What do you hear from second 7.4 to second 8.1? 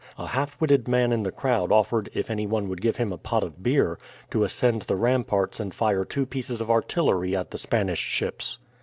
the Spanish